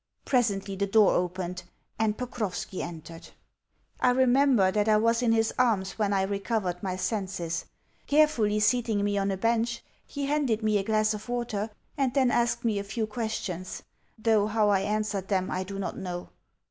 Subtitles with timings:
[0.25, 1.61] Presently the door opened,
[1.99, 3.29] and Pokrovski entered.
[3.99, 7.65] I remember that I was in his arms when I recovered my senses.
[8.07, 11.69] Carefully seating me on a bench, he handed me a glass of water,
[11.99, 13.83] and then asked me a few questions
[14.17, 16.29] though how I answered them I do not know.